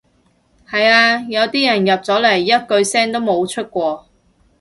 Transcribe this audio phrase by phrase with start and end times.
[0.67, 4.07] 係呀，有啲人入咗嚟一句聲都冇出過